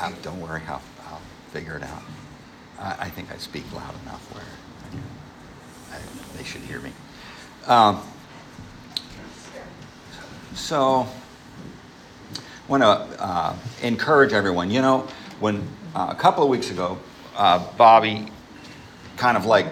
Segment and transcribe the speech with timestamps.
[0.00, 1.20] Uh, don't worry, I'll, I'll
[1.52, 2.02] figure it out.
[2.78, 4.44] I, I think I speak loud enough where
[5.92, 6.90] I, they should hear me.
[7.66, 8.00] Um,
[10.54, 11.06] so,
[12.32, 14.70] I want to uh, encourage everyone.
[14.70, 15.06] You know,
[15.38, 16.98] when uh, a couple of weeks ago,
[17.36, 18.28] uh, Bobby
[19.18, 19.66] kind of like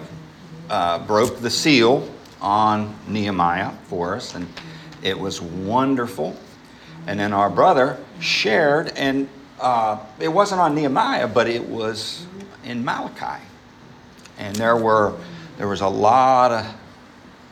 [0.69, 2.07] uh, broke the seal
[2.39, 4.47] on Nehemiah for us, and
[5.01, 6.37] it was wonderful.
[7.07, 9.27] And then our brother shared, and
[9.59, 12.25] uh, it wasn't on Nehemiah, but it was
[12.63, 13.43] in Malachi,
[14.37, 15.17] and there were
[15.57, 16.75] there was a lot of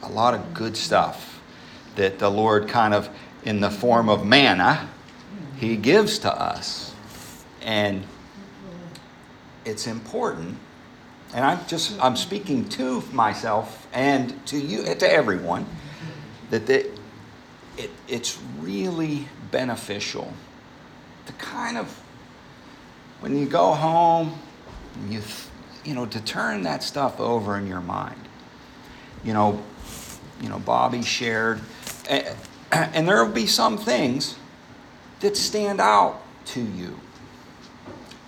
[0.04, 1.42] a lot of good stuff
[1.96, 3.10] that the Lord kind of
[3.44, 4.90] in the form of manna
[5.58, 6.94] he gives to us,
[7.62, 8.04] and
[9.66, 10.58] it's important.
[11.34, 15.66] And I'm just I'm speaking to myself and to you to everyone
[16.52, 16.90] that the,
[17.78, 20.32] it, it's really beneficial
[21.28, 22.02] to kind of
[23.20, 24.40] when you go home
[25.10, 25.22] you
[25.84, 28.22] you know to turn that stuff over in your mind.
[29.24, 29.62] You know
[30.42, 31.62] you know bobby shared
[32.10, 34.36] and there will be some things
[35.20, 37.00] that stand out to you.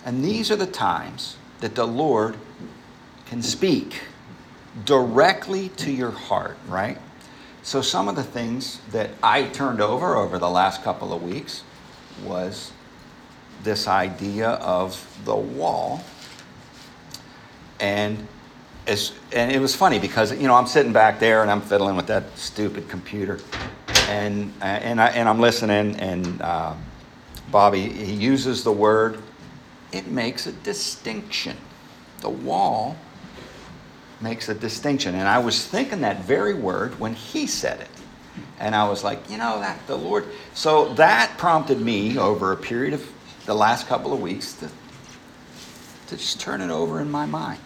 [0.04, 2.36] And these are the times that the lord
[3.26, 4.00] can speak
[4.84, 6.98] directly to your heart right?
[7.62, 11.62] So some of the things that i turned over over the last couple of weeks
[12.24, 12.72] was
[13.62, 16.02] this idea of the wall.
[17.78, 18.26] And
[18.86, 21.96] as, and it was funny because you know I'm sitting back there and I'm fiddling
[21.96, 23.38] with that stupid computer,
[24.08, 26.74] and and I and I'm listening and uh,
[27.50, 29.22] Bobby he uses the word,
[29.92, 31.56] it makes a distinction,
[32.20, 32.96] the wall
[34.20, 37.88] makes a distinction, and I was thinking that very word when he said it,
[38.58, 42.56] and I was like you know that the Lord, so that prompted me over a
[42.56, 43.10] period of
[43.50, 44.68] the last couple of weeks to
[46.06, 47.58] to just turn it over in my mind.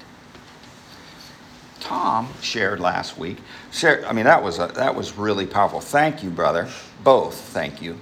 [1.79, 3.37] Tom shared last week.
[3.71, 5.83] Shared, I mean, that was a, that was really powerful.
[5.83, 6.71] Thank you, brother.
[7.03, 7.99] Both, thank you.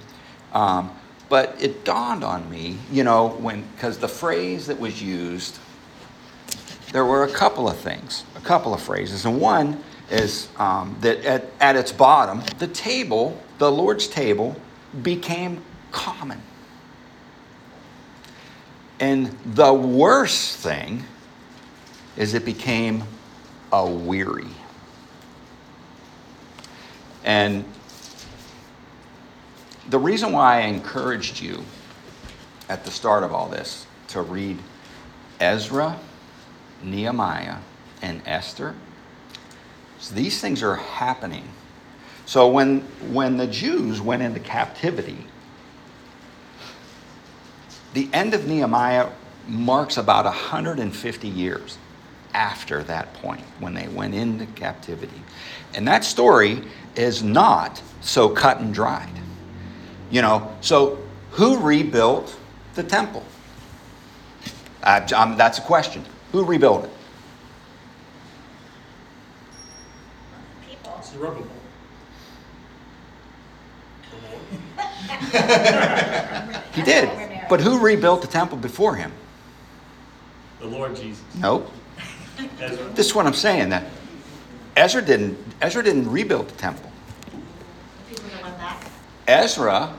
[0.53, 0.97] Um,
[1.27, 5.59] but it dawned on me, you know, when because the phrase that was used,
[6.93, 11.17] there were a couple of things, a couple of phrases, and one is um, that
[11.25, 14.55] at, at its bottom, the table, the Lord's table,
[15.01, 16.41] became common.
[19.03, 21.03] And the worst thing
[22.15, 23.03] is it became
[23.69, 24.47] a weary.
[27.25, 27.65] And
[29.89, 31.65] the reason why I encouraged you
[32.69, 34.57] at the start of all this to read
[35.37, 35.99] Ezra,
[36.81, 37.57] Nehemiah,
[38.01, 38.73] and Esther
[39.99, 41.49] is these things are happening.
[42.25, 42.79] So when
[43.11, 45.27] when the Jews went into captivity,
[47.93, 49.09] the end of Nehemiah
[49.47, 51.77] marks about 150 years
[52.33, 55.21] after that point when they went into captivity.
[55.75, 56.63] And that story
[56.95, 59.09] is not so cut and dried.
[60.09, 60.99] You know, so
[61.31, 62.35] who rebuilt
[62.75, 63.23] the temple?
[64.83, 66.05] Um, that's a question.
[66.31, 66.91] Who rebuilt it?
[70.67, 71.01] People.
[71.03, 71.47] Zerubbabel.
[76.73, 77.22] he did.
[77.53, 79.11] But who rebuilt the temple before him?
[80.59, 81.23] The Lord Jesus.
[81.35, 81.71] Nope.
[82.59, 82.83] Ezra.
[82.95, 83.69] This is what I'm saying.
[83.69, 83.83] That
[84.75, 85.37] Ezra didn't.
[85.61, 86.91] Ezra didn't rebuild the temple.
[89.27, 89.93] Ezra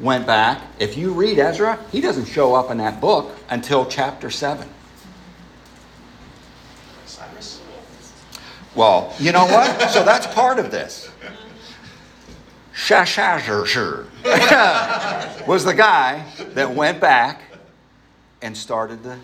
[0.00, 0.60] went back.
[0.80, 4.68] If you read Ezra, he doesn't show up in that book until chapter seven.
[7.06, 7.62] Cyrus.
[8.74, 9.92] Well, you know what?
[9.92, 11.08] so that's part of this.
[12.78, 14.06] Sheshbazzar
[15.48, 16.24] was the guy
[16.54, 17.42] that went back
[18.40, 19.18] and started the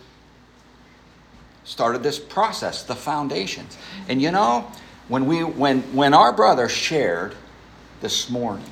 [1.63, 3.79] started this process, the foundations.
[4.09, 4.71] And you know,
[5.07, 7.37] when we when when our brother shared
[8.01, 8.71] this morning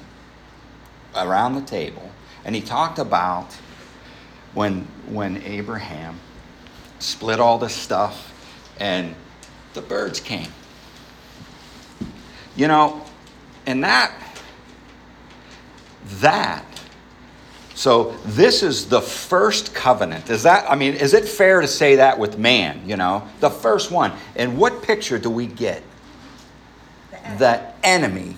[1.15, 2.11] around the table,
[2.45, 3.53] and he talked about
[4.53, 6.19] when when Abraham
[6.99, 8.35] split all this stuff
[8.81, 9.15] and
[9.75, 10.49] the birds came.
[12.57, 13.01] You know,
[13.65, 14.13] and that
[16.05, 16.65] that
[17.75, 20.29] so this is the first covenant.
[20.29, 23.27] Is that I mean, is it fair to say that with man, you know?
[23.41, 24.13] The first one.
[24.37, 25.83] And what picture do we get?
[27.39, 28.37] The enemy,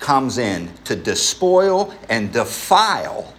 [0.00, 3.32] comes in to despoil and defile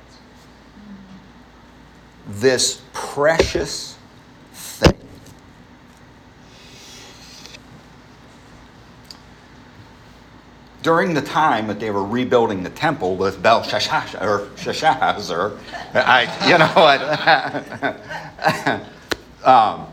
[2.28, 3.98] this precious
[4.54, 4.94] thing.
[10.82, 14.48] During the time that they were rebuilding the temple with Belshazzar, or
[15.94, 16.74] I, you know,
[19.46, 19.88] I, um,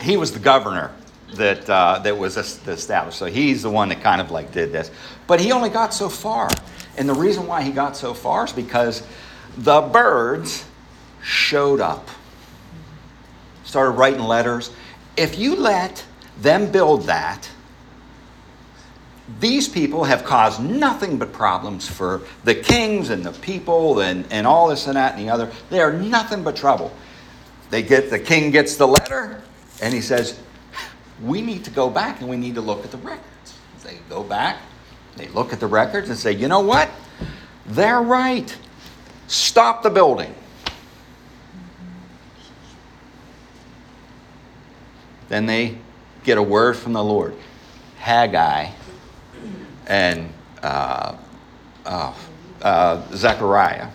[0.00, 0.92] he was the governor
[1.34, 3.18] that uh, that was established.
[3.18, 4.90] So he's the one that kind of like did this,
[5.26, 6.48] but he only got so far,
[6.96, 9.02] and the reason why he got so far is because
[9.58, 10.64] the birds
[11.22, 12.08] showed up,
[13.64, 14.70] started writing letters.
[15.16, 16.04] If you let
[16.38, 17.50] them build that
[19.40, 24.46] these people have caused nothing but problems for the kings and the people and, and
[24.46, 25.50] all this and that and the other.
[25.68, 26.92] They are nothing but trouble.
[27.70, 29.42] They get the king gets the letter
[29.82, 30.38] and he says,
[31.20, 33.58] We need to go back and we need to look at the records.
[33.82, 34.58] They go back,
[35.16, 36.88] they look at the records and say, you know what?
[37.66, 38.56] They're right.
[39.26, 40.34] Stop the building.
[45.28, 45.78] Then they
[46.22, 47.34] get a word from the Lord.
[47.98, 48.70] Haggai
[49.86, 51.16] and uh,
[51.84, 52.14] uh,
[52.62, 53.88] uh, Zechariah.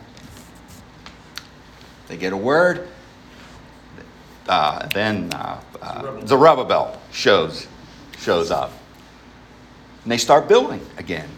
[2.08, 2.88] They get a word.
[4.48, 7.68] Uh, then uh, uh, Zerubbabel shows
[8.18, 8.72] shows up,
[10.04, 11.30] and they start building again.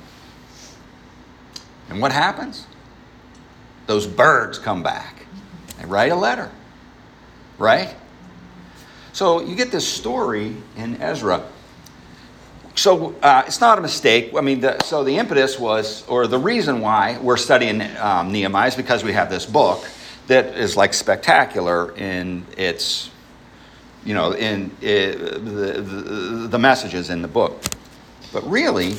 [1.89, 2.65] And what happens?
[3.85, 5.25] Those birds come back.
[5.77, 6.49] They write a letter,
[7.57, 7.93] right?
[9.11, 11.43] So you get this story in Ezra
[12.75, 14.33] so uh, it's not a mistake.
[14.35, 18.67] I mean, the, so the impetus was, or the reason why we're studying um, Nehemiah
[18.67, 19.87] is because we have this book
[20.27, 23.11] that is like spectacular in its,
[24.05, 27.61] you know, in it, the, the, the messages in the book.
[28.31, 28.95] But really,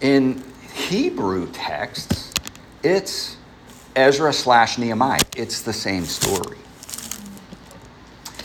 [0.00, 0.42] in
[0.72, 2.32] Hebrew texts,
[2.82, 3.36] it's
[3.94, 5.20] Ezra slash Nehemiah.
[5.36, 6.58] It's the same story.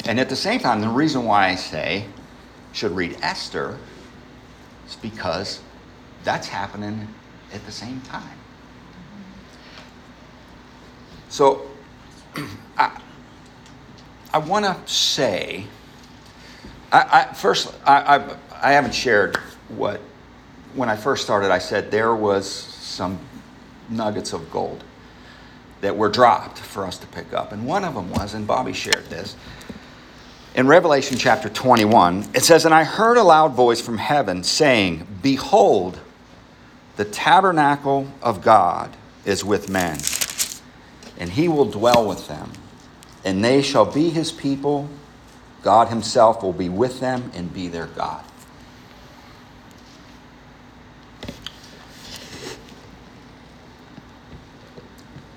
[0.06, 2.06] And at the same time, the reason why I say
[2.80, 3.78] should read Esther
[4.88, 5.60] is because
[6.24, 7.14] that's happening
[7.54, 8.38] at the same time.
[11.28, 11.70] So
[12.78, 13.02] I,
[14.34, 15.66] I want to say,
[16.92, 19.36] I, I first, I, I, I haven't shared
[19.68, 20.00] what,
[20.74, 23.20] when I first started, I said there was some
[23.90, 24.86] nuggets of gold
[25.82, 27.52] that were dropped for us to pick up.
[27.52, 29.36] And one of them was, and Bobby shared this,
[30.60, 35.08] in Revelation chapter 21, it says, And I heard a loud voice from heaven saying,
[35.22, 35.98] Behold,
[36.98, 39.98] the tabernacle of God is with men,
[41.18, 42.52] and he will dwell with them,
[43.24, 44.90] and they shall be his people.
[45.62, 48.26] God himself will be with them and be their God.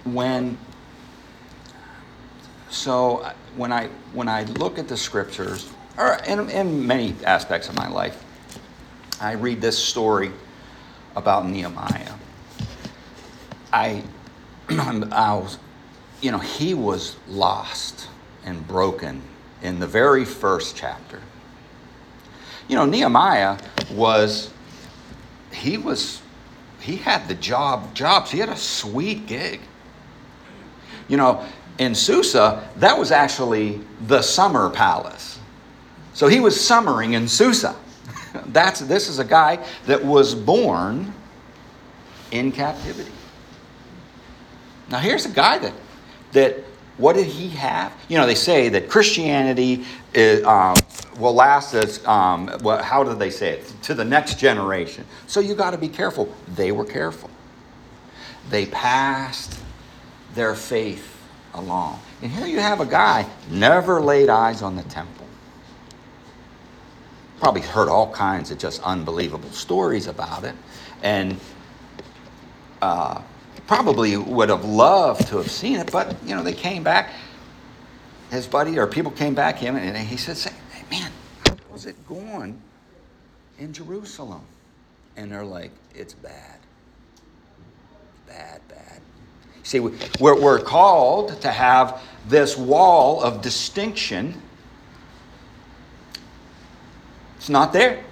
[0.03, 0.59] When
[2.71, 7.77] so when I when I look at the scriptures, or in, in many aspects of
[7.77, 8.23] my life,
[9.21, 10.33] I read this story
[11.15, 12.15] about Nehemiah.
[13.73, 14.03] I,
[14.69, 15.59] I was,
[16.21, 18.09] you know, he was lost
[18.45, 19.23] and broken
[19.63, 21.21] in the very first chapter.
[22.69, 23.59] You know, Nehemiah
[23.93, 24.53] was,
[25.53, 26.21] he was,
[26.81, 28.31] he had the job, jobs.
[28.31, 29.61] He had a sweet gig.
[31.09, 31.45] You know,
[31.79, 35.39] in Susa, that was actually the summer palace.
[36.15, 37.75] So he was summering in Susa.
[38.47, 41.13] That's this is a guy that was born
[42.31, 43.11] in captivity.
[44.91, 45.73] Now here's a guy that
[46.33, 46.59] that
[46.99, 47.93] what did he have?
[48.09, 50.77] You know, they say that Christianity is, um,
[51.19, 53.73] will last as, Um, well, how did they say it?
[53.83, 55.05] To the next generation.
[55.27, 56.33] So you got to be careful.
[56.55, 57.31] They were careful.
[58.51, 59.59] They passed
[60.35, 61.12] their faith
[61.55, 62.01] along.
[62.23, 65.27] And here you have a guy never laid eyes on the temple.
[67.39, 70.55] Probably heard all kinds of just unbelievable stories about it,
[71.03, 71.39] and
[72.81, 73.21] uh,
[73.67, 75.91] probably would have loved to have seen it.
[75.91, 77.11] But you know, they came back.
[78.31, 81.11] His buddy or people came back him, and he said, "Hey, man,
[81.71, 82.61] was it going
[83.59, 84.43] in Jerusalem?"
[85.17, 86.59] And they're like, "It's bad,
[88.29, 88.63] bad."
[89.63, 94.41] See, we're, we're called to have this wall of distinction.
[97.37, 98.05] It's not there.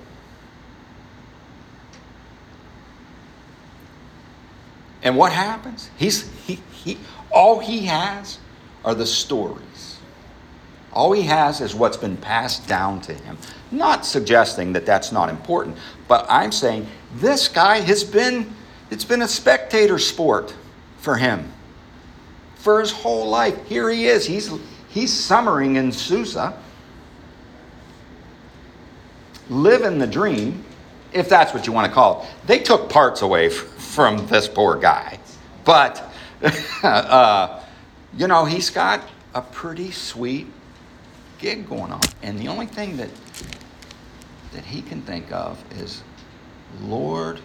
[5.02, 5.90] And what happens?
[5.96, 6.98] He's, he, he,
[7.30, 8.38] all he has
[8.84, 9.98] are the stories.
[10.92, 13.38] All he has is what's been passed down to him.
[13.70, 15.76] Not suggesting that that's not important,
[16.08, 18.52] but I'm saying this guy has been,
[18.90, 20.54] it's been a spectator sport
[21.00, 21.52] for him
[22.60, 23.66] for his whole life.
[23.66, 24.26] Here he is.
[24.26, 24.50] He's,
[24.88, 26.54] he's summering in Susa,
[29.48, 30.64] living the dream.
[31.12, 32.46] if that's what you want to call it.
[32.46, 35.18] They took parts away f- from this poor guy.
[35.64, 36.04] But,
[36.84, 37.60] uh,
[38.16, 39.02] you know, he's got
[39.34, 40.46] a pretty sweet
[41.38, 42.00] gig going on.
[42.22, 43.10] And the only thing that,
[44.52, 46.02] that he can think of is,
[46.82, 47.40] Lord,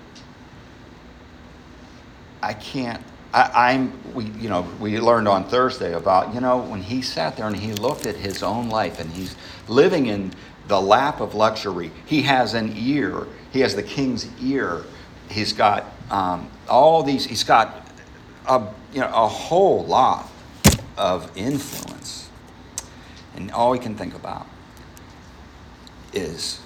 [2.44, 3.02] I can't.
[3.36, 3.92] I, I'm.
[4.14, 7.56] We, you know, we learned on Thursday about you know when he sat there and
[7.56, 9.36] he looked at his own life and he's
[9.68, 10.32] living in
[10.68, 11.92] the lap of luxury.
[12.06, 13.28] He has an ear.
[13.52, 14.84] He has the king's ear.
[15.30, 17.26] He's got um, all these.
[17.26, 17.86] He's got
[18.48, 20.30] a you know a whole lot
[20.98, 22.30] of influence,
[23.36, 24.48] and all he can think about
[26.14, 26.62] is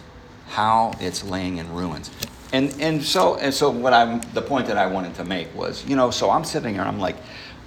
[0.49, 2.11] how it's laying in ruins.
[2.51, 5.85] And and so and so what I'm the point that I wanted to make was,
[5.85, 7.17] you know, so I'm sitting here and I'm like,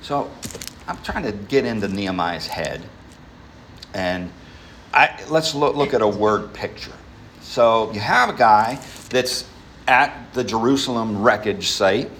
[0.00, 0.30] so
[0.88, 2.82] I'm trying to get into Nehemiah's head.
[3.94, 4.30] And
[4.92, 6.92] I let's look, look at a word picture.
[7.42, 9.48] So you have a guy that's
[9.86, 12.10] at the Jerusalem wreckage site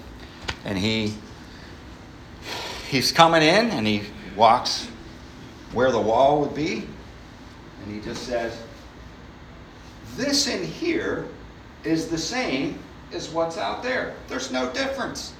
[0.65, 1.13] and he
[2.87, 4.03] he's coming in and he
[4.35, 4.87] walks
[5.71, 6.87] where the wall would be
[7.83, 8.57] and he just says
[10.15, 11.27] this in here
[11.83, 12.79] is the same
[13.11, 14.15] as what's out there.
[14.27, 15.33] There's no difference.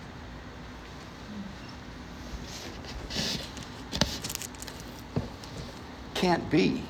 [6.13, 6.83] Can't be.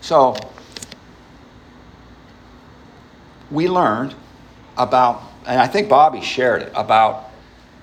[0.00, 0.34] So,
[3.50, 4.14] we learned
[4.76, 7.30] about, and I think Bobby shared it, about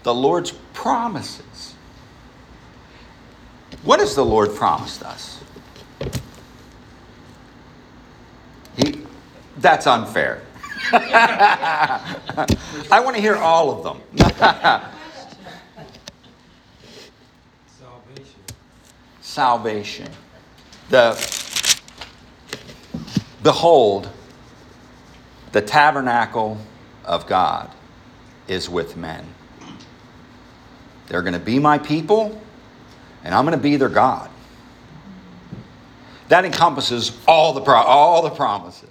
[0.03, 1.75] the Lord's promises.
[3.83, 5.39] What has the Lord promised us?
[8.77, 9.03] He,
[9.57, 10.41] that's unfair.
[10.91, 12.15] I
[13.03, 14.01] want to hear all of them.
[17.77, 18.41] Salvation.
[19.21, 20.09] Salvation.
[20.89, 21.12] The
[23.43, 24.09] behold,
[25.51, 26.57] the tabernacle
[27.05, 27.71] of God
[28.48, 29.25] is with men.
[31.07, 32.39] They're going to be my people,
[33.24, 34.29] and I'm going to be their God.
[36.29, 38.88] That encompasses all the pro- all the promises.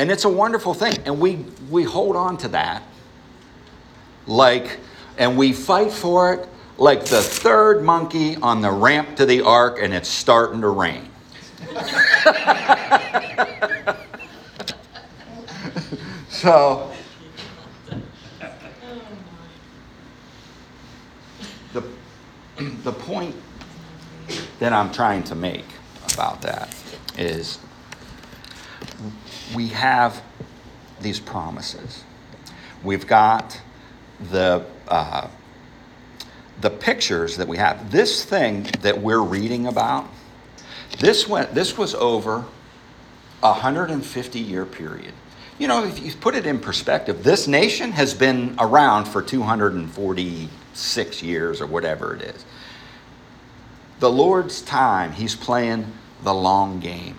[0.00, 0.96] And it's a wonderful thing.
[1.04, 2.82] And we, we hold on to that
[4.26, 4.78] like,
[5.18, 9.78] and we fight for it like the third monkey on the ramp to the ark
[9.78, 11.10] and it's starting to rain.
[16.30, 16.90] so,
[21.74, 21.82] the,
[22.84, 23.36] the point
[24.60, 25.66] that I'm trying to make
[26.14, 26.74] about that
[27.18, 27.58] is
[29.54, 30.22] we have
[31.00, 32.04] these promises.
[32.82, 33.60] We've got
[34.30, 35.28] the uh,
[36.60, 37.90] the pictures that we have.
[37.90, 40.06] This thing that we're reading about,
[40.98, 41.54] this went.
[41.54, 42.44] This was over
[43.42, 45.14] a 150 year period.
[45.58, 51.22] You know, if you put it in perspective, this nation has been around for 246
[51.22, 52.46] years or whatever it is.
[53.98, 55.92] The Lord's time, He's playing
[56.22, 57.18] the long game.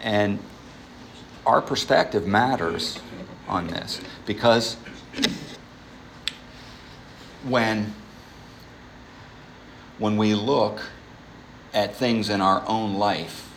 [0.00, 0.40] And
[1.46, 2.98] our perspective matters
[3.48, 4.76] on this because
[7.44, 7.92] when
[9.98, 10.80] when we look
[11.72, 13.50] at things in our own life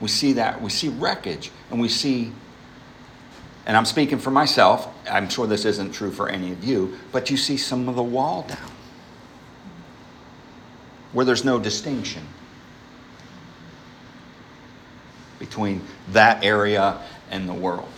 [0.00, 2.32] we see that we see wreckage and we see
[3.66, 7.30] and I'm speaking for myself I'm sure this isn't true for any of you but
[7.30, 8.70] you see some of the wall down
[11.12, 12.26] where there's no distinction
[15.38, 17.00] between that area
[17.30, 17.88] and the world.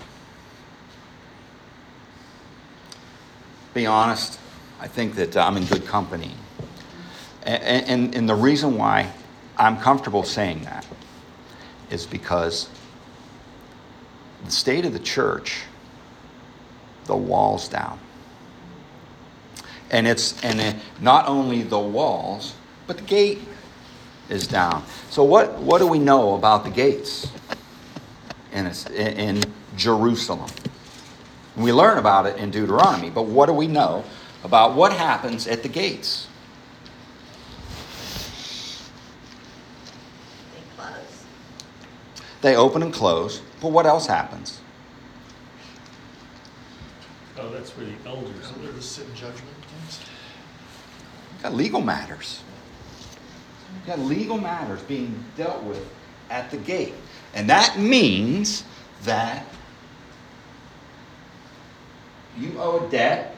[3.75, 4.39] Be honest,
[4.81, 6.33] I think that uh, I'm in good company.
[7.43, 9.13] And, and, and the reason why
[9.57, 10.87] I'm comfortable saying that
[11.91, 12.69] is because
[14.45, 15.63] the state of the church,
[17.07, 17.99] the walls down.
[19.91, 22.55] And it's and it, not only the walls,
[22.87, 23.41] but the gate
[24.29, 24.85] is down.
[25.11, 27.29] So what, what do we know about the gates
[28.53, 29.43] in, in
[29.77, 30.51] Jerusalem?
[31.57, 34.05] We learn about it in Deuteronomy, but what do we know
[34.45, 36.29] about what happens at the gates?
[40.55, 41.25] They close.
[42.43, 44.61] They open and close, but what else happens?
[47.41, 48.85] Oh, that's where the elders Under the live.
[48.85, 49.45] sit judgment
[49.81, 50.01] things?
[51.43, 52.43] got legal matters.
[53.87, 55.87] Got legal matters being dealt with
[56.31, 56.95] at the gate.
[57.35, 58.65] And that means
[59.05, 59.47] that
[62.39, 63.35] you owe a debt,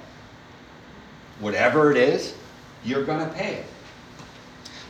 [1.39, 2.35] whatever it is,
[2.85, 3.67] you're going to pay it.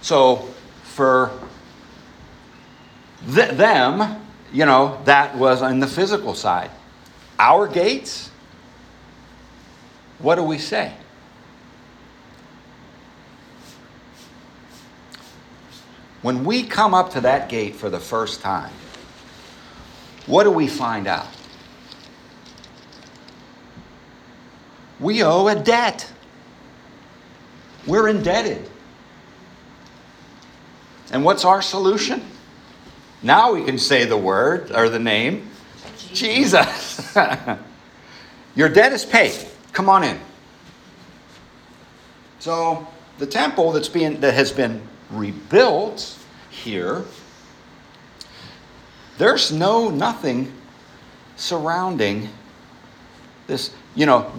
[0.00, 0.48] So
[0.82, 1.30] for
[3.34, 6.70] th- them, you know, that was on the physical side.
[7.38, 8.30] Our gates,
[10.18, 10.92] what do we say?
[16.22, 18.72] When we come up to that gate for the first time,
[20.26, 21.28] what do we find out?
[24.98, 26.12] We owe a debt.
[27.86, 28.68] We're indebted.
[31.10, 32.22] And what's our solution?
[33.22, 35.48] Now we can say the word or the name
[36.12, 37.16] Jesus.
[38.54, 39.34] Your debt is paid.
[39.72, 40.18] Come on in.
[42.40, 42.86] So
[43.18, 46.16] the temple that's being that has been rebuilt
[46.50, 47.04] here,
[49.18, 50.52] there's no nothing
[51.36, 52.28] surrounding
[53.46, 53.72] this.
[53.94, 54.32] You know,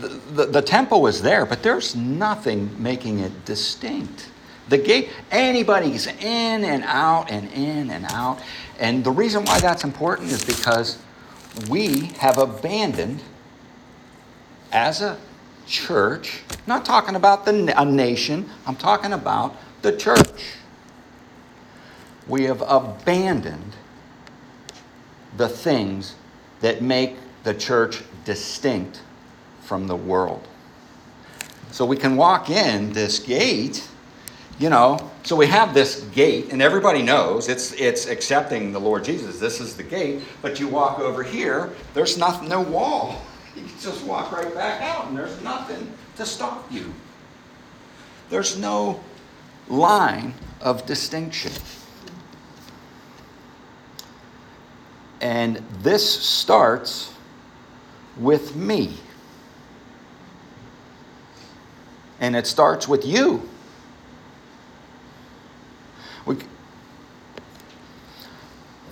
[0.00, 4.30] the, the, the temple was there, but there's nothing making it distinct.
[4.68, 8.40] The gate, anybody's in and out and in and out.
[8.78, 10.98] And the reason why that's important is because
[11.68, 13.22] we have abandoned,
[14.70, 15.18] as a
[15.66, 20.54] church, not talking about the, a nation, I'm talking about the church.
[22.26, 23.74] We have abandoned
[25.36, 26.14] the things
[26.60, 29.00] that make the church distinct
[29.62, 30.46] from the world.
[31.70, 33.86] So we can walk in this gate,
[34.58, 39.04] you know, so we have this gate, and everybody knows it's it's accepting the Lord
[39.04, 39.38] Jesus.
[39.38, 43.22] This is the gate, but you walk over here, there's nothing, no wall.
[43.56, 46.94] You just walk right back out, and there's nothing to stop you.
[48.30, 49.00] There's no
[49.68, 51.52] line of distinction.
[55.20, 57.12] And this starts
[58.16, 58.96] with me.
[62.20, 63.48] And it starts with you.
[66.26, 66.36] We,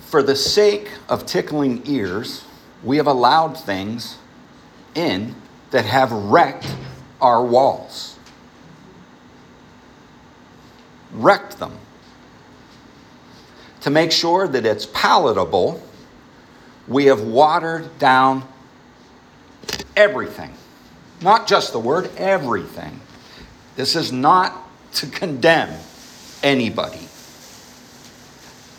[0.01, 2.45] for the sake of tickling ears,
[2.83, 4.17] we have allowed things
[4.95, 5.35] in
[5.71, 6.73] that have wrecked
[7.19, 8.16] our walls.
[11.11, 11.77] Wrecked them.
[13.81, 15.81] To make sure that it's palatable,
[16.87, 18.47] we have watered down
[19.95, 20.53] everything.
[21.21, 22.99] Not just the word, everything.
[23.75, 25.77] This is not to condemn
[26.43, 27.07] anybody.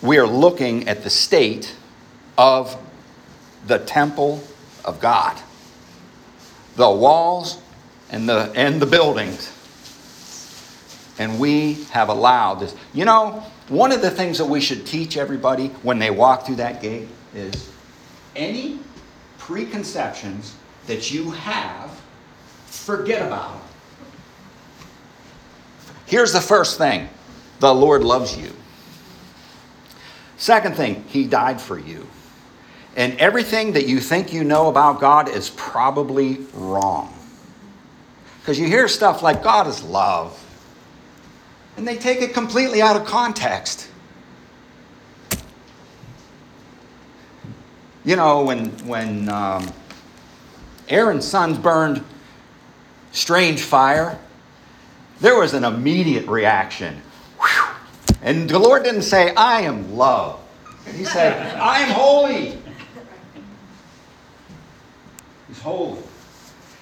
[0.02, 1.74] We are looking at the state
[2.36, 2.76] of
[3.66, 4.42] the temple
[4.84, 5.36] of God.
[6.76, 7.60] The walls
[8.10, 9.52] and the and the buildings.
[11.18, 12.74] And we have allowed this.
[12.94, 16.56] You know, one of the things that we should teach everybody when they walk through
[16.56, 17.70] that gate is
[18.36, 18.78] any
[19.38, 20.54] preconceptions
[20.86, 21.90] that you have,
[22.66, 23.62] forget about them.
[26.06, 27.08] Here's the first thing
[27.60, 28.50] the Lord loves you.
[30.38, 32.06] Second thing, He died for you.
[32.96, 37.14] And everything that you think you know about God is probably wrong.
[38.40, 40.42] Because you hear stuff like God is love,
[41.78, 43.88] and they take it completely out of context.
[48.04, 49.72] You know, when, when um,
[50.88, 52.04] Aaron's sons burned
[53.12, 54.18] strange fire,
[55.20, 57.00] there was an immediate reaction.
[57.40, 57.74] Whew.
[58.22, 60.40] And the Lord didn't say, I am love.
[60.96, 62.58] He said, I am holy.
[65.46, 66.02] He's holy.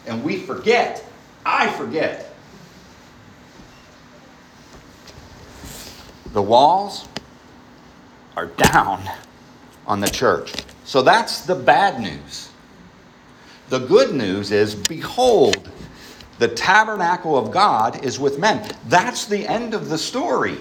[0.06, 1.04] And we forget.
[1.44, 2.25] I forget.
[6.36, 7.08] The walls
[8.36, 9.08] are down
[9.86, 10.52] on the church.
[10.84, 12.50] So that's the bad news.
[13.70, 15.66] The good news is behold,
[16.38, 18.70] the tabernacle of God is with men.
[18.84, 20.58] That's the end of the story.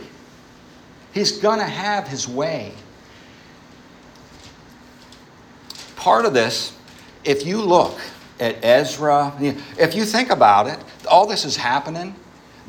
[1.13, 2.71] He's going to have his way.
[5.97, 6.71] Part of this,
[7.25, 7.99] if you look
[8.39, 9.33] at Ezra,
[9.77, 10.79] if you think about it,
[11.11, 12.15] all this is happening.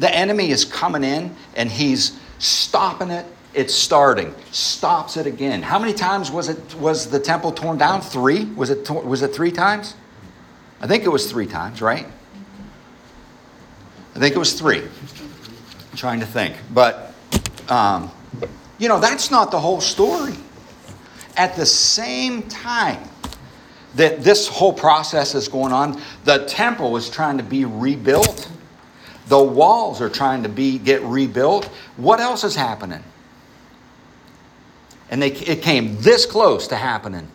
[0.00, 3.26] The enemy is coming in and he's stopping it.
[3.54, 4.34] It's starting.
[4.52, 5.62] Stops it again.
[5.62, 8.02] How many times was it was the temple torn down?
[8.02, 8.44] 3?
[8.52, 9.94] Was it was it 3 times?
[10.80, 12.06] I think it was 3 times, right?
[14.14, 14.80] I think it was 3.
[14.80, 16.54] I'm trying to think.
[16.74, 17.14] But
[17.68, 18.10] um,
[18.78, 20.34] you know, that's not the whole story.
[21.36, 23.08] At the same time
[23.94, 28.50] that this whole process is going on, the temple is trying to be rebuilt.
[29.26, 31.66] The walls are trying to be get rebuilt.
[31.96, 33.02] What else is happening?
[35.10, 37.28] And they, it came this close to happening.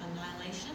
[0.00, 0.70] Annihilation?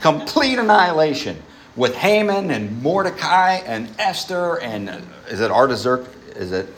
[0.00, 1.42] Complete annihilation
[1.76, 4.90] with Haman and Mordecai and Esther and
[5.28, 6.14] is it Artaxerxes?
[6.36, 6.68] Is it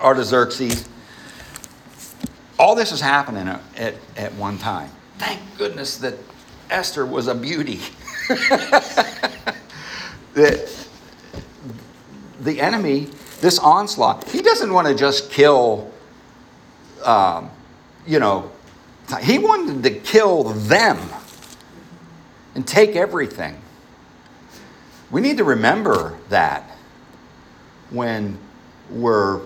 [0.00, 0.88] Artaxerxes?
[2.58, 4.90] all this is happening at, at, at one time.
[5.18, 6.14] Thank goodness that
[6.70, 7.80] Esther was a beauty.
[10.34, 10.88] that
[12.40, 13.08] the enemy,
[13.40, 15.90] this onslaught, he doesn't want to just kill,
[17.04, 17.50] um,
[18.06, 18.50] you know,
[19.20, 20.98] he wanted to kill them
[22.54, 23.60] and take everything.
[25.10, 26.70] We need to remember that
[27.90, 28.38] when
[28.90, 29.40] we're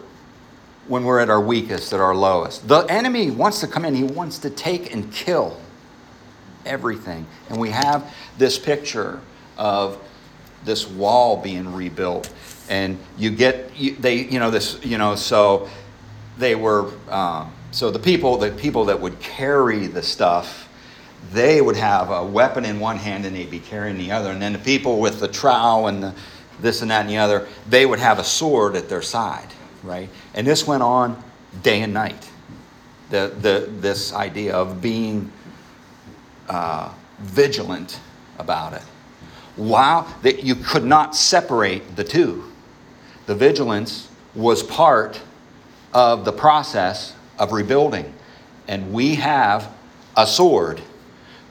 [0.88, 2.66] when we're at our weakest, at our lowest.
[2.66, 5.58] The enemy wants to come in, he wants to take and kill
[6.66, 7.26] everything.
[7.48, 9.20] And we have this picture
[9.56, 9.98] of
[10.64, 12.32] this wall being rebuilt.
[12.68, 15.68] And you get, you, they, you know, this, you know, so
[16.38, 20.68] they were, um, so the people, the people that would carry the stuff,
[21.32, 24.30] they would have a weapon in one hand and they'd be carrying the other.
[24.30, 26.14] And then the people with the trowel and the,
[26.60, 29.48] this and that and the other, they would have a sword at their side
[29.82, 30.08] right?
[30.34, 31.22] And this went on
[31.62, 32.28] day and night.
[33.10, 35.30] The, the, this idea of being
[36.48, 38.00] uh, vigilant
[38.38, 38.82] about it.
[39.56, 42.50] Wow, that you could not separate the two.
[43.26, 45.20] The vigilance was part
[45.92, 48.12] of the process of rebuilding.
[48.66, 49.72] And we have
[50.16, 50.80] a sword.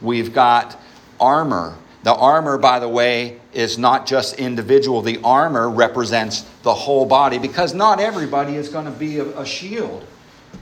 [0.02, 0.80] We've got
[1.20, 1.78] armor.
[2.04, 5.02] The armor, by the way, is not just individual.
[5.02, 9.46] The armor represents the whole body because not everybody is going to be a, a
[9.46, 10.06] shield.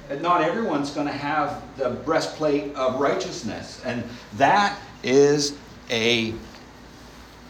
[0.09, 3.81] And not everyone's going to have the breastplate of righteousness.
[3.85, 5.55] And that is
[5.89, 6.33] a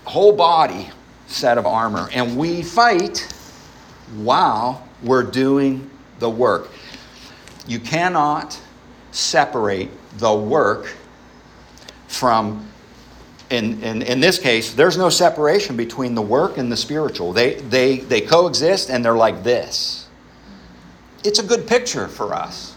[0.09, 0.89] whole body
[1.27, 2.09] set of armor.
[2.11, 3.31] And we fight
[4.15, 6.69] while we're doing the work.
[7.67, 8.59] You cannot
[9.11, 10.95] separate the work
[12.07, 12.65] from
[13.51, 17.33] in, in, in this case, there's no separation between the work and the spiritual.
[17.33, 20.07] They, they, they coexist and they're like this.
[21.23, 22.75] It's a good picture for us.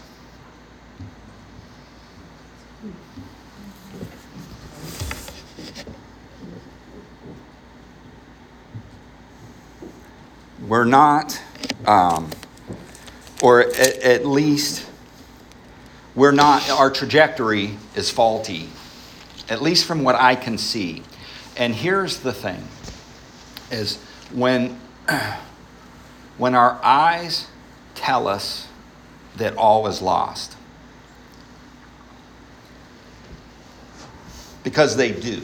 [10.73, 11.39] We're not,
[11.85, 12.31] um,
[13.43, 14.83] or at, at least,
[16.15, 18.69] we're not, our trajectory is faulty
[19.49, 21.03] at least from what I can see.
[21.57, 22.67] And here's the thing
[23.69, 24.79] is when
[26.39, 27.45] when our eyes
[27.93, 28.67] tell us
[29.37, 30.57] that all is lost
[34.63, 35.39] because they do.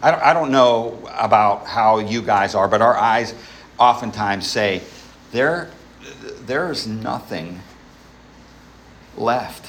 [0.00, 3.34] I don't, I don't know about how you guys are, but our eyes
[3.78, 4.82] oftentimes say,
[5.32, 5.70] there,
[6.46, 7.60] there's nothing
[9.16, 9.66] left.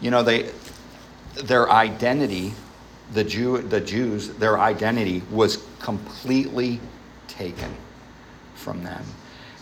[0.00, 0.50] You know, they,
[1.34, 2.54] their identity,
[3.12, 6.80] the, Jew, the Jews, their identity was completely
[7.28, 7.74] taken
[8.54, 9.04] from them.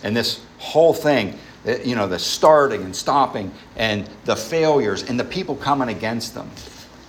[0.02, 5.18] And this whole thing, eh, you know, the starting and stopping and the failures and
[5.18, 6.50] the people coming against them.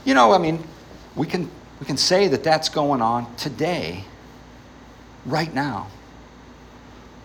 [0.05, 0.63] You know, I mean,
[1.15, 4.03] we can, we can say that that's going on today,
[5.25, 5.87] right now,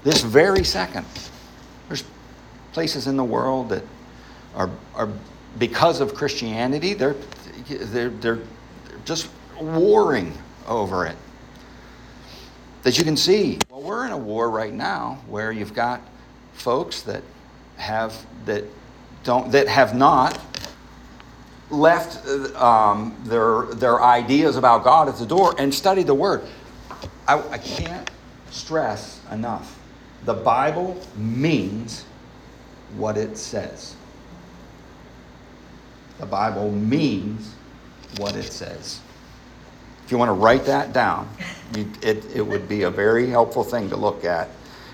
[0.07, 1.05] this very second.
[1.89, 2.05] There's
[2.73, 3.83] places in the world that
[4.55, 5.09] are, are
[5.59, 7.17] because of Christianity, they're,
[7.69, 8.39] they're, they're
[9.05, 9.29] just
[9.61, 10.33] warring
[10.69, 11.17] over it.
[12.85, 16.01] That you can see, well, we're in a war right now where you've got
[16.53, 17.25] folks that
[17.77, 18.15] have
[18.45, 18.63] that
[19.25, 20.39] don't that have not
[21.69, 26.43] left um, their their ideas about God at the door and studied the Word.
[27.27, 28.09] I, I can't
[28.53, 29.77] stress enough.
[30.27, 32.05] The Bible means
[32.97, 33.95] what it says.
[36.19, 37.55] The Bible means
[38.19, 39.01] what it says.
[40.05, 41.29] If you want to write that down,
[41.77, 44.49] you, it, it would be a very helpful thing to look at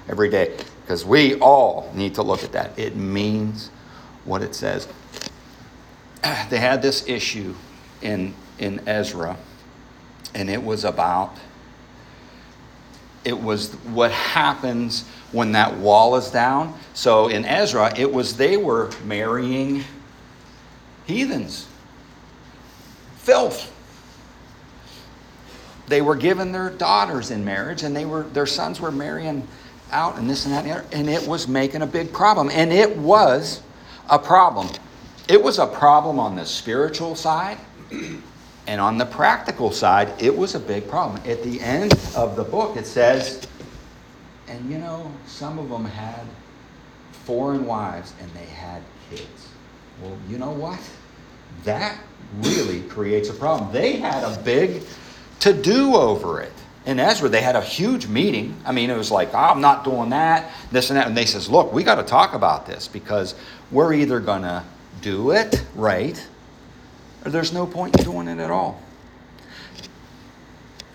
[0.07, 2.79] every day because we all need to look at that.
[2.79, 3.71] It means
[4.27, 4.87] what it says.
[6.51, 7.55] They had this issue
[8.03, 9.39] in, in Ezra,
[10.35, 11.37] and it was about
[13.25, 16.79] it was what happens when that wall is down.
[16.95, 19.85] So in Ezra, it was they were marrying
[21.07, 21.67] heathens,
[23.17, 23.71] filth.
[25.89, 29.47] They were given their daughters in marriage, and they were their sons were marrying
[29.91, 32.51] out, and this and that, and, other, and it was making a big problem.
[32.51, 33.63] And it was
[34.09, 34.69] a problem.
[35.29, 37.59] It was a problem on the spiritual side,
[38.67, 41.21] and on the practical side, it was a big problem.
[41.27, 43.47] At the end of the book, it says,
[44.49, 46.27] and you know, some of them had
[47.25, 49.49] foreign wives, and they had kids.
[50.03, 50.81] Well, you know what?
[51.65, 51.99] That
[52.41, 53.73] really creates a problem.
[53.73, 54.83] They had a big
[55.41, 56.53] to do over it.
[56.87, 58.57] in Ezra, they had a huge meeting.
[58.65, 61.07] I mean, it was like, oh, I'm not doing that, this and that.
[61.07, 63.35] And they says, look, we got to talk about this because
[63.71, 64.65] we're either going to
[65.01, 66.25] do it right
[67.25, 68.81] or there's no point in doing it at all.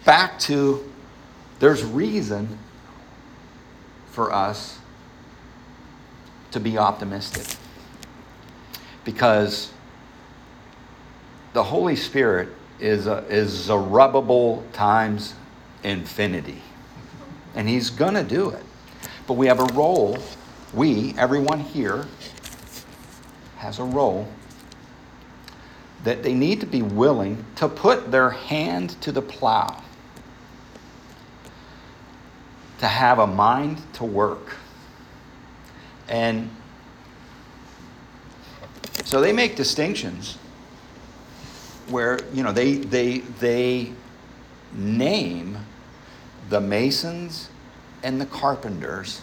[0.06, 0.92] Back to
[1.60, 2.58] there's reason
[4.17, 4.80] for us
[6.49, 7.45] to be optimistic
[9.06, 9.71] because
[11.53, 12.49] the Holy Spirit
[12.80, 15.36] is a, is Zerubbabel times
[15.84, 16.63] infinity.
[17.53, 18.63] And He's going to do it.
[19.27, 20.17] But we have a role,
[20.73, 22.08] we, everyone here,
[23.58, 24.27] has a role
[26.06, 29.84] that they need to be willing to put their hand to the plow,
[32.80, 34.56] to have a mind to work.
[36.08, 36.50] And
[39.04, 40.38] so they make distinctions
[41.90, 43.92] where, you know, they, they, they
[44.74, 45.58] name
[46.50, 47.50] the masons
[48.04, 49.22] and the carpenters.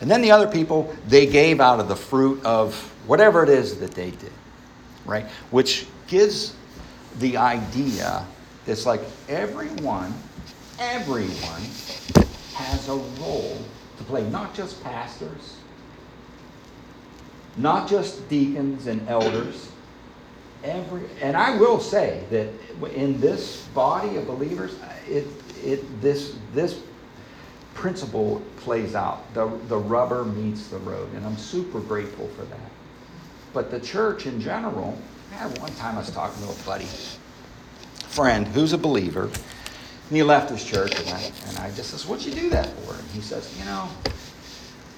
[0.00, 2.74] And then the other people, they gave out of the fruit of
[3.06, 4.32] whatever it is that they did,
[5.04, 5.26] right?
[5.50, 6.54] Which gives
[7.18, 8.26] the idea
[8.66, 10.14] it's like everyone,
[10.78, 11.62] everyone
[12.54, 13.58] has a role
[13.98, 15.56] to play, not just pastors,
[17.56, 19.70] not just deacons and elders.
[20.62, 22.48] Every, and I will say that
[22.94, 24.76] in this body of believers,
[25.08, 25.26] it,
[25.62, 26.80] it, this, this
[27.74, 29.32] principle plays out.
[29.34, 32.70] The, the rubber meets the road, and I'm super grateful for that.
[33.52, 34.98] But the church in general,
[35.58, 36.88] one time I was talking to a buddy,
[38.08, 39.30] friend who's a believer,
[40.08, 42.66] and he left his church, and I, and I just says, What'd you do that
[42.66, 42.94] for?
[42.94, 43.88] And he says, You know,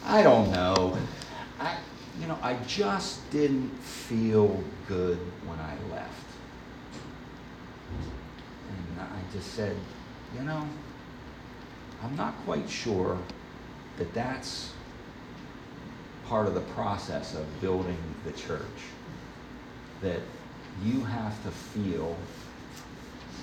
[0.05, 0.97] I don't know.
[1.59, 1.77] I,
[2.21, 6.12] you know, I just didn't feel good when I left.
[8.69, 9.77] And I just said,
[10.35, 10.66] you know,
[12.03, 13.19] I'm not quite sure
[13.99, 14.73] that that's
[16.27, 18.61] part of the process of building the church.
[20.03, 20.21] That
[20.85, 22.16] you have to feel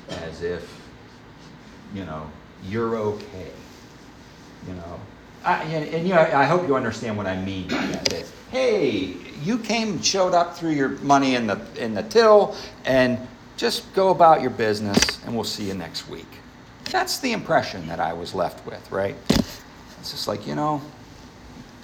[0.09, 0.82] as if,
[1.93, 2.29] you know,
[2.65, 3.51] you're okay.
[4.67, 4.99] You know,
[5.43, 8.05] I, and, and, you know, I hope you understand what I mean by that.
[8.05, 12.55] that hey, you came and showed up through your money in the in the till,
[12.85, 13.19] and
[13.57, 16.27] just go about your business, and we'll see you next week.
[16.85, 19.15] That's the impression that I was left with, right?
[19.29, 20.81] It's just like you know,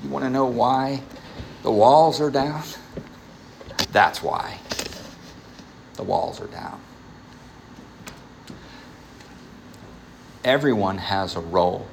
[0.04, 1.02] you want to know why
[1.64, 2.64] the walls are down.
[3.92, 4.58] That's why
[5.96, 6.80] the walls are down.
[10.44, 11.88] Everyone has a role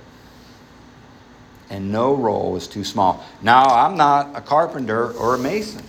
[1.71, 3.25] and no role is too small.
[3.43, 5.83] Now, I'm not a carpenter or a mason,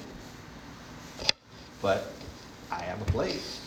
[1.82, 2.12] but
[2.72, 3.62] I have a place.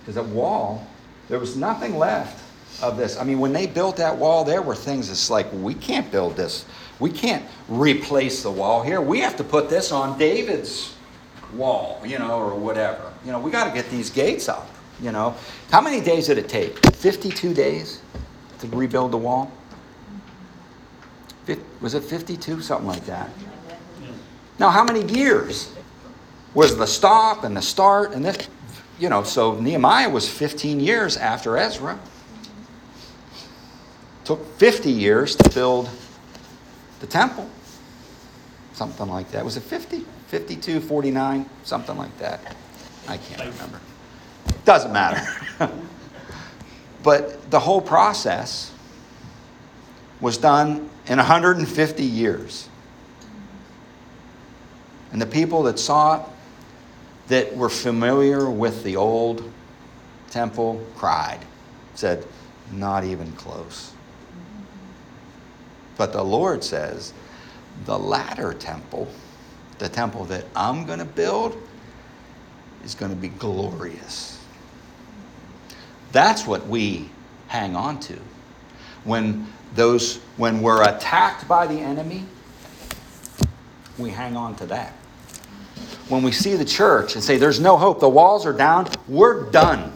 [0.00, 0.86] Because that wall,
[1.28, 2.42] there was nothing left
[2.82, 3.16] of this.
[3.18, 6.36] I mean, when they built that wall, there were things that's like, we can't build
[6.36, 6.64] this.
[7.00, 9.00] We can't replace the wall here.
[9.00, 10.94] We have to put this on David's
[11.52, 13.12] wall, you know, or whatever.
[13.24, 14.68] You know, we got to get these gates up,
[15.00, 15.34] you know.
[15.70, 16.78] How many days did it take?
[16.94, 18.00] 52 days?
[18.60, 19.50] to rebuild the wall?
[21.80, 22.62] Was it 52?
[22.62, 23.30] Something like that.
[24.58, 25.72] Now, how many years
[26.54, 28.48] was the stop and the start and this?
[28.98, 31.98] You know, so Nehemiah was 15 years after Ezra.
[34.24, 35.90] Took 50 years to build
[37.00, 37.48] the temple.
[38.72, 39.44] Something like that.
[39.44, 40.04] Was it 50?
[40.28, 41.48] 52, 49?
[41.62, 42.56] Something like that.
[43.06, 43.80] I can't remember.
[44.66, 45.26] Doesn't matter.
[47.06, 48.72] But the whole process
[50.20, 52.68] was done in 150 years.
[55.12, 56.28] And the people that saw it,
[57.28, 59.48] that were familiar with the old
[60.32, 61.38] temple, cried,
[61.94, 62.26] said,
[62.72, 63.92] Not even close.
[65.96, 67.12] But the Lord says,
[67.84, 69.06] The latter temple,
[69.78, 71.56] the temple that I'm going to build,
[72.84, 74.35] is going to be glorious.
[76.16, 77.10] That's what we
[77.48, 78.18] hang on to.
[79.04, 82.24] When those when we're attacked by the enemy,
[83.98, 84.92] we hang on to that.
[86.08, 89.50] When we see the church and say there's no hope, the walls are down, we're
[89.50, 89.92] done.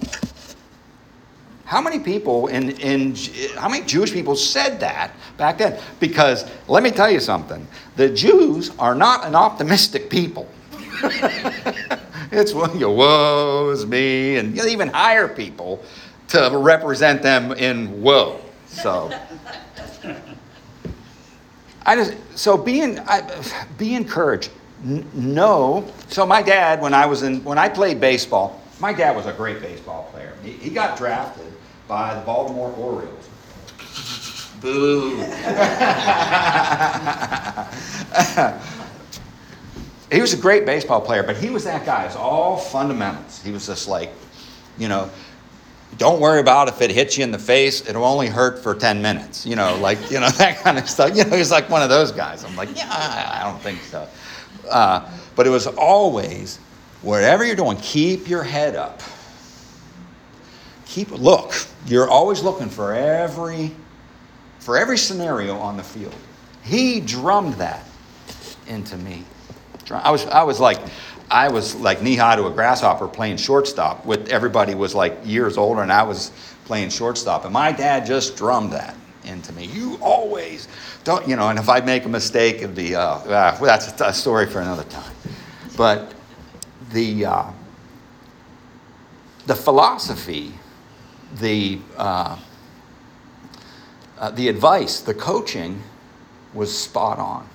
[1.64, 3.14] How many people in, in
[3.56, 5.80] how many Jewish people said that back then?
[6.00, 7.66] Because let me tell you something.
[7.96, 10.46] The Jews are not an optimistic people.
[12.30, 15.83] it's well, you woes me, and even higher people
[16.31, 18.40] to represent them in woe.
[18.66, 19.11] So,
[21.85, 23.23] I just so being I,
[23.79, 24.51] be encouraged.
[24.85, 25.90] N- no.
[26.09, 29.33] So my dad, when I was in when I played baseball, My dad was a
[29.33, 30.33] great baseball player.
[30.43, 31.53] He, he got drafted
[31.87, 33.29] by the Baltimore Orioles.
[34.61, 35.16] Boo.
[40.12, 42.05] he was a great baseball player, but he was that guy.
[42.05, 43.43] It's all fundamentals.
[43.43, 44.12] He was just like,
[44.79, 45.11] you know,
[46.01, 47.87] don't worry about if it hits you in the face.
[47.87, 49.45] It'll only hurt for 10 minutes.
[49.45, 51.15] You know, like, you know, that kind of stuff.
[51.15, 52.43] You know, he's like one of those guys.
[52.43, 54.09] I'm like, yeah, I don't think so.
[54.71, 56.57] Uh, but it was always,
[57.03, 59.03] whatever you're doing, keep your head up.
[60.87, 61.53] Keep, look,
[61.85, 63.71] you're always looking for every,
[64.59, 66.17] for every scenario on the field.
[66.63, 67.85] He drummed that
[68.67, 69.23] into me.
[69.96, 70.79] I was, I was like,
[71.31, 74.05] I was like knee high to a grasshopper playing shortstop.
[74.05, 76.33] With everybody was like years older, and I was
[76.64, 77.44] playing shortstop.
[77.44, 79.66] And my dad just drummed that into me.
[79.66, 80.66] You always
[81.05, 81.48] don't, you know.
[81.48, 84.61] And if I make a mistake, it'd be uh, uh, well, that's a story for
[84.61, 85.14] another time.
[85.76, 86.14] But
[86.92, 87.50] the uh,
[89.46, 90.53] the philosophy,
[91.38, 92.38] the uh,
[94.18, 95.83] uh, the advice, the coaching
[96.55, 97.48] was spot on.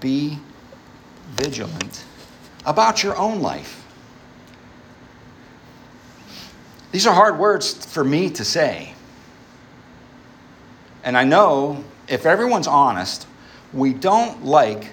[0.00, 0.38] Be
[1.34, 2.04] vigilant
[2.66, 3.84] about your own life.
[6.92, 8.94] These are hard words for me to say.
[11.02, 13.26] And I know if everyone's honest,
[13.72, 14.90] we don't like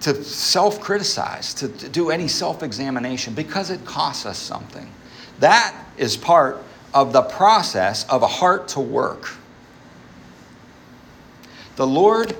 [0.00, 4.90] to self criticize, to, to, do any self examination because it costs us something.
[5.40, 6.62] That is part
[6.94, 9.30] of the process of a heart to work.
[11.76, 12.36] The Lord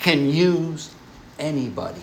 [0.00, 0.94] can use
[1.38, 2.00] anybody.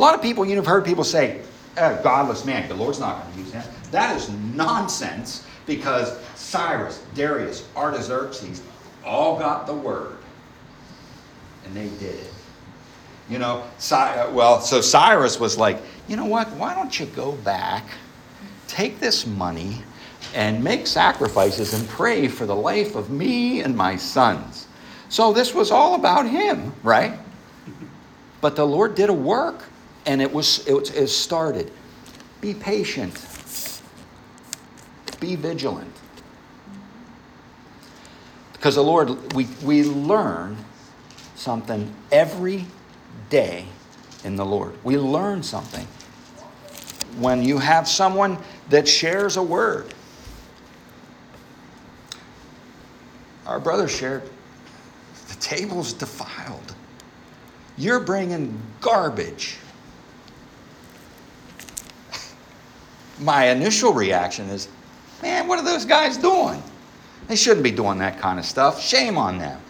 [0.00, 1.42] A lot of people, you've heard people say,
[1.76, 3.62] oh, godless man, the Lord's not going to use him.
[3.90, 8.62] That is nonsense because Cyrus, Darius, Artaxerxes
[9.04, 10.16] all got the word
[11.66, 12.32] and they did it.
[13.28, 15.76] You know, uh, well, so Cyrus was like,
[16.08, 16.48] you know what?
[16.52, 17.84] Why don't you go back,
[18.68, 19.82] take this money,
[20.34, 24.66] and make sacrifices and pray for the life of me and my sons?
[25.10, 27.18] So this was all about him, right?
[28.40, 29.64] But the Lord did a work
[30.06, 31.70] and it was it, it started.
[32.40, 33.14] Be patient.
[35.20, 35.92] Be vigilant.
[38.52, 40.56] Because the Lord, we, we learn
[41.34, 42.66] something every
[43.30, 43.64] day
[44.24, 44.74] in the Lord.
[44.84, 45.86] We learn something.
[47.18, 49.94] When you have someone that shares a word,
[53.46, 54.22] our brother shared,
[55.28, 56.74] the table's defiled.
[57.78, 59.56] You're bringing garbage.
[63.20, 64.68] My initial reaction is,
[65.22, 66.62] man, what are those guys doing?
[67.28, 68.82] They shouldn't be doing that kind of stuff.
[68.82, 69.60] Shame on them.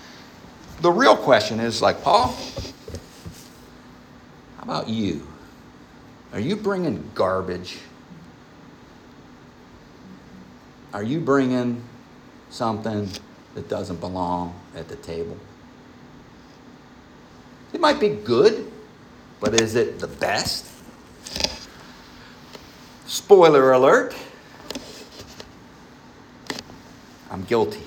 [0.80, 2.34] The real question is like, Paul,
[4.56, 5.26] how about you?
[6.32, 7.78] Are you bringing garbage?
[10.94, 11.82] Are you bringing
[12.50, 13.08] something
[13.54, 15.36] that doesn't belong at the table?
[17.72, 18.70] It might be good,
[19.40, 20.69] but is it the best?
[23.10, 24.14] Spoiler alert
[27.28, 27.82] I'm guilty.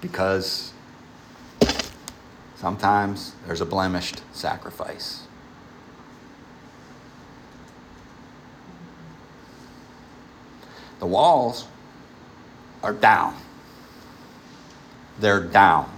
[0.00, 0.72] Because
[2.56, 5.28] sometimes there's a blemished sacrifice.
[10.98, 11.68] The walls
[12.82, 13.36] are down.
[15.20, 15.96] They're down.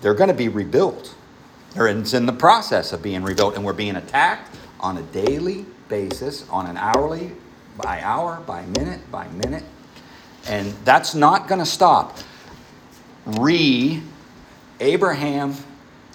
[0.00, 1.16] They're going to be rebuilt.
[1.74, 5.64] They're it's in the process of being rebuilt, and we're being attacked on a daily
[5.88, 7.32] basis, on an hourly,
[7.76, 9.64] by hour, by minute, by minute.
[10.48, 12.18] And that's not going to stop.
[13.24, 14.02] Re
[14.80, 15.54] Abraham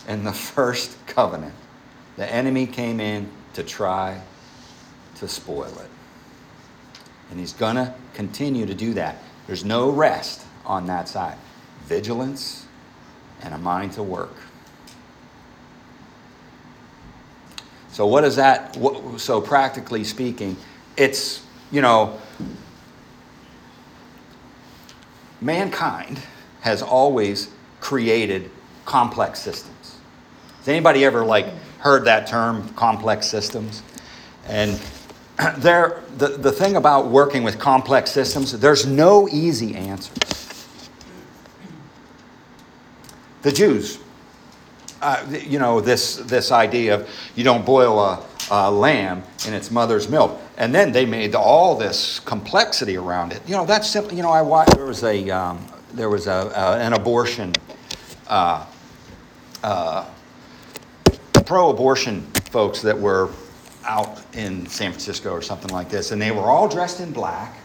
[0.08, 1.54] and the first covenant,
[2.18, 4.22] the enemy came in to try
[5.16, 5.90] to spoil it.
[7.32, 9.24] And he's going to continue to do that.
[9.48, 11.38] There's no rest on that side.
[11.86, 12.66] Vigilance
[13.42, 14.36] and a mind to work.
[17.98, 18.78] So, what is that?
[19.18, 20.56] So, practically speaking,
[20.98, 22.20] it's, you know,
[25.42, 26.22] mankind
[26.62, 27.50] has always
[27.82, 28.52] created
[28.86, 29.98] complex systems.
[30.60, 31.48] Has anybody ever like
[31.80, 33.82] heard that term, complex systems?
[34.46, 34.80] And
[35.58, 40.92] there, the, the thing about working with complex systems, there's no easy answers.
[43.42, 43.98] The Jews,
[45.02, 49.72] uh, you know, this, this idea of you don't boil a, a, lamb in its
[49.72, 50.40] mother's milk.
[50.58, 53.42] And then they made all this complexity around it.
[53.48, 56.52] You know, that's simply, you know, I watched, there was a, um, there was a,
[56.80, 57.54] an abortion,
[58.28, 58.66] uh,
[59.64, 60.06] uh
[61.46, 62.22] pro abortion
[62.52, 63.30] folks that were
[63.86, 67.58] out in San Francisco or something like this, and they were all dressed in black.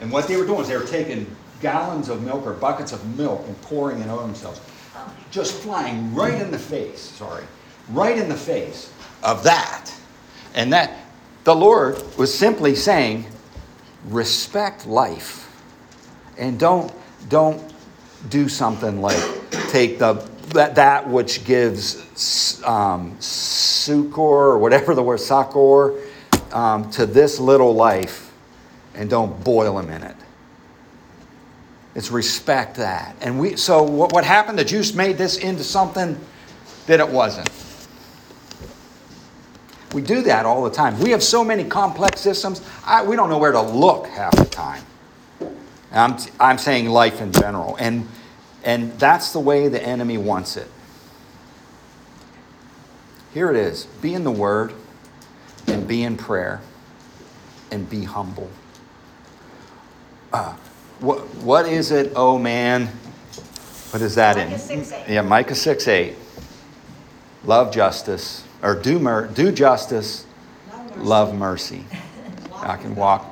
[0.00, 1.26] And what they were doing is they were taking
[1.60, 4.60] gallons of milk or buckets of milk and pouring it on themselves,
[5.30, 7.44] just flying right in the face, sorry,
[7.90, 8.92] right in the face
[9.22, 9.90] of that.
[10.54, 10.98] And that
[11.44, 13.26] the Lord was simply saying,
[14.08, 15.46] respect life
[16.38, 16.92] and don't
[17.28, 17.74] don't
[18.28, 19.20] do something like
[19.70, 20.14] take the
[20.50, 26.00] that, that which gives um, succor or whatever the word succor
[26.52, 28.32] um, to this little life
[28.94, 30.16] and don't boil them in it
[31.96, 36.16] it's respect that and we so what, what happened the jews made this into something
[36.86, 37.50] that it wasn't
[39.92, 43.28] we do that all the time we have so many complex systems I, we don't
[43.28, 44.84] know where to look half the time
[45.96, 47.76] I'm, I'm saying life in general.
[47.78, 48.08] And,
[48.64, 50.68] and that's the way the enemy wants it.
[53.32, 54.72] Here it is be in the Word,
[55.66, 56.60] and be in prayer,
[57.70, 58.50] and be humble.
[60.32, 60.56] Uh,
[61.00, 62.86] what, what is it, oh man?
[63.90, 64.84] What is that Micah in?
[64.84, 66.14] 6, Yeah, Micah 6 8.
[67.44, 70.26] Love justice, or do, mer- do justice,
[70.96, 71.84] love mercy.
[72.54, 73.24] I can walk,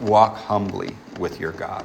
[0.00, 1.84] walk humbly with your God.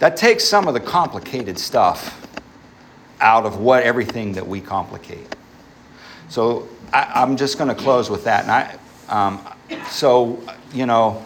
[0.00, 2.20] That takes some of the complicated stuff
[3.20, 5.34] out of what everything that we complicate.
[6.28, 8.42] So I, I'm just going to close with that.
[8.42, 8.76] And I,
[9.08, 9.46] um,
[9.88, 10.42] so
[10.72, 11.24] you know,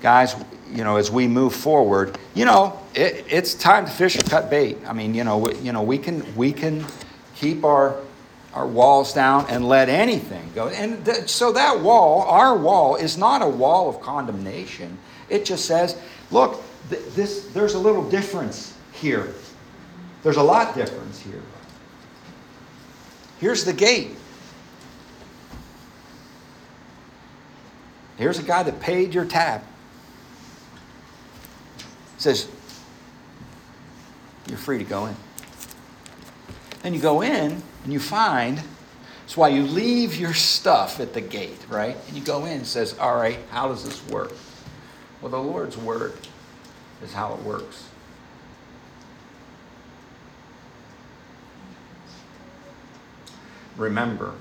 [0.00, 0.34] guys,
[0.72, 4.50] you know, as we move forward, you know, it, it's time to fish or cut
[4.50, 4.78] bait.
[4.86, 6.84] I mean, you know, we, you know, we can we can
[7.34, 7.96] keep our
[8.56, 10.68] our walls down and let anything go.
[10.68, 14.96] And th- so that wall, our wall, is not a wall of condemnation.
[15.28, 16.00] It just says,
[16.30, 19.34] look, th- this, there's a little difference here.
[20.22, 21.42] There's a lot difference here.
[23.38, 24.16] Here's the gate.
[28.16, 29.60] Here's a guy that paid your tab.
[32.18, 32.48] Says,
[34.48, 35.16] you're free to go in.
[36.82, 38.60] Then you go in and you find,
[39.20, 41.96] that's why you leave your stuff at the gate, right?
[42.06, 44.32] And you go in and says, all right, how does this work?
[45.20, 46.14] Well, the Lord's word
[47.02, 47.88] is how it works.
[53.76, 54.32] Remember,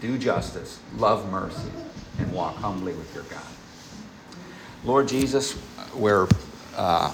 [0.00, 1.70] do justice, love mercy,
[2.18, 3.55] and walk humbly with your God.
[4.86, 5.58] Lord Jesus,
[5.96, 6.28] we're
[6.76, 7.12] uh,